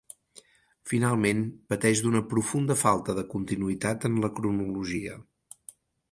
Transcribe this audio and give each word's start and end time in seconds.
Finalment, 0.91 1.41
pateix 1.73 1.99
d'una 2.05 2.21
profunda 2.31 2.77
falta 2.83 3.15
de 3.19 3.25
continuïtat 3.33 4.07
en 4.09 4.17
la 4.23 4.31
cronologia. 4.39 5.19